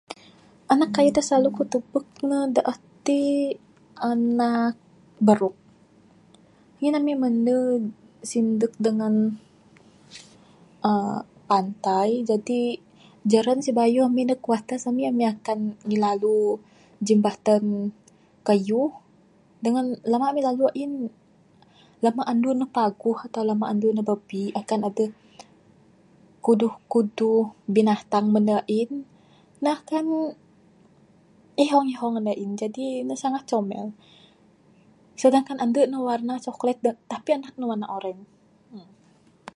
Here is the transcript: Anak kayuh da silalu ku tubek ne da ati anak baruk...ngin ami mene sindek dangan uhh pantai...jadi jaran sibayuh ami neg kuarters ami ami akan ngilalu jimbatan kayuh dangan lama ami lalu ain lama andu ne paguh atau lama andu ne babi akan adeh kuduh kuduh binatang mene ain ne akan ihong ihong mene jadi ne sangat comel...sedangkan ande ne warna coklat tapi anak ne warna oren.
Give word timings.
Anak 0.73 0.89
kayuh 0.95 1.13
da 1.17 1.21
silalu 1.27 1.49
ku 1.57 1.63
tubek 1.73 2.07
ne 2.29 2.37
da 2.55 2.61
ati 2.73 3.21
anak 4.11 4.75
baruk...ngin 5.25 6.97
ami 6.99 7.13
mene 7.23 7.57
sindek 8.31 8.73
dangan 8.85 9.15
uhh 10.89 11.19
pantai...jadi 11.49 12.61
jaran 13.31 13.59
sibayuh 13.65 14.03
ami 14.09 14.21
neg 14.25 14.39
kuarters 14.45 14.83
ami 14.89 15.03
ami 15.11 15.23
akan 15.33 15.59
ngilalu 15.87 16.37
jimbatan 17.07 17.63
kayuh 18.47 18.91
dangan 19.63 19.85
lama 20.11 20.25
ami 20.29 20.41
lalu 20.47 20.63
ain 20.77 20.91
lama 22.03 22.23
andu 22.31 22.49
ne 22.59 22.65
paguh 22.77 23.17
atau 23.27 23.41
lama 23.49 23.65
andu 23.71 23.87
ne 23.93 24.01
babi 24.09 24.43
akan 24.61 24.79
adeh 24.89 25.11
kuduh 26.45 26.73
kuduh 26.93 27.43
binatang 27.75 28.25
mene 28.33 28.55
ain 28.73 28.91
ne 29.63 29.69
akan 29.77 30.05
ihong 31.63 31.87
ihong 31.93 32.13
mene 32.17 32.31
jadi 32.61 32.85
ne 33.07 33.13
sangat 33.23 33.43
comel...sedangkan 33.51 35.57
ande 35.63 35.81
ne 35.91 35.97
warna 36.09 36.33
coklat 36.45 36.77
tapi 37.11 37.29
anak 37.37 37.53
ne 37.57 37.65
warna 37.69 37.85
oren. 37.97 38.17